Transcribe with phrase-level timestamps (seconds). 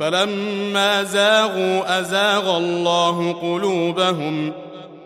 [0.00, 4.52] فلما زاغوا أزاغ الله قلوبهم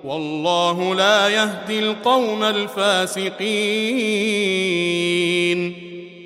[0.04, 3.50] والله لا يهدي القوم الفاسقين.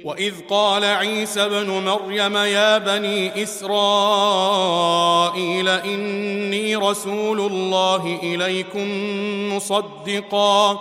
[0.05, 3.69] وإذ قال عيسى ابن مريم يا بني إسرائيل
[5.69, 8.89] إني رسول الله إليكم
[9.57, 10.81] مصدقا.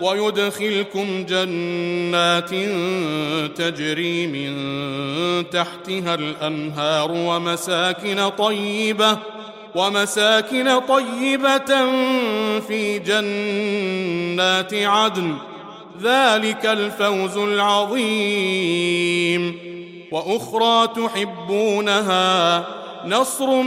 [0.00, 2.50] ويدخلكم جنات
[3.58, 4.56] تجري من
[5.50, 9.18] تحتها الأنهار ومساكن طيبة
[9.74, 11.90] ومساكن طيبة
[12.60, 15.34] في جنات عدن.
[16.02, 18.46] ذلك الفوز العظيم.
[20.12, 22.66] وأخرى تحبونها
[23.06, 23.62] نصر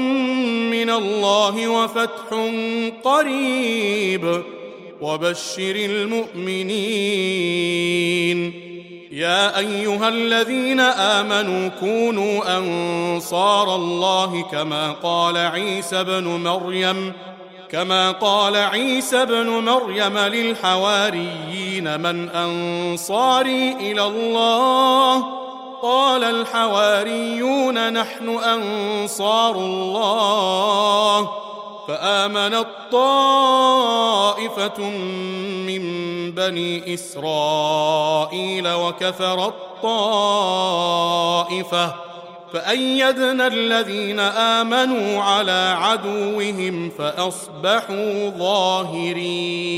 [0.69, 2.51] من الله وفتح
[3.03, 4.43] قريب.
[5.01, 6.69] وبشر المؤمنين.
[9.11, 17.13] يا أيها الذين آمنوا كونوا أنصار الله كما قال عيسى ابن مريم
[17.71, 25.23] كما قال عيسى ابن مريم للحواريين من أنصاري إلى الله؟
[25.81, 31.29] قال الحواريون نحن أنصار الله.
[31.89, 34.79] فامنت طائفه
[35.67, 35.81] من
[36.31, 40.89] بني إسرائيل وكفرت طائفه
[42.53, 49.69] فأيدنا الذين آمنوا على عدوهم فأصبحوا ظاهرين.